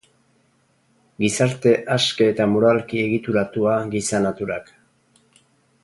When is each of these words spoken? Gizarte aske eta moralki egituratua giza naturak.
Gizarte 1.23 1.73
aske 1.97 2.31
eta 2.33 2.47
moralki 2.55 3.05
egituratua 3.05 3.77
giza 3.95 4.27
naturak. 4.29 4.77